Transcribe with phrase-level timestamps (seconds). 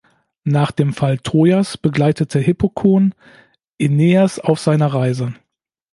[0.47, 3.13] Nach dem Fall Trojas begleitete Hippokoon
[3.79, 5.35] Aeneas auf seiner Reise.